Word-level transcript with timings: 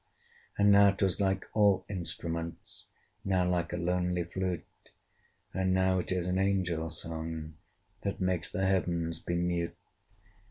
And 0.57 0.71
now 0.71 0.89
'twas 0.89 1.19
like 1.21 1.45
all 1.53 1.85
instruments, 1.87 2.87
Now 3.23 3.47
like 3.47 3.71
a 3.71 3.77
lonely 3.77 4.23
flute; 4.23 4.65
And 5.53 5.75
now 5.75 5.99
it 5.99 6.11
is 6.11 6.25
an 6.25 6.39
angel's 6.39 6.99
song, 7.03 7.53
That 8.01 8.19
makes 8.19 8.51
the 8.51 8.65
Heavens 8.65 9.19
be 9.21 9.35
mute. 9.35 9.77